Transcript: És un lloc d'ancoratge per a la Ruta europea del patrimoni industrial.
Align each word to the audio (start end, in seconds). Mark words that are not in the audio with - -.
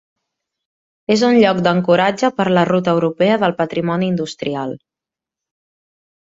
És 1.15 1.23
un 1.27 1.35
lloc 1.43 1.59
d'ancoratge 1.67 2.31
per 2.39 2.45
a 2.51 2.55
la 2.59 2.63
Ruta 2.69 2.95
europea 2.99 3.37
del 3.45 3.55
patrimoni 3.61 4.11
industrial. 4.15 4.75